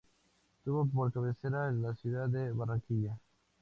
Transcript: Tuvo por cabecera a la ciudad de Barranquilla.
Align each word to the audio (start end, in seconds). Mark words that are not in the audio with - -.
Tuvo 0.63 0.87
por 0.87 1.13
cabecera 1.13 1.67
a 1.67 1.71
la 1.71 1.93
ciudad 1.93 2.27
de 2.27 2.51
Barranquilla. 2.51 3.15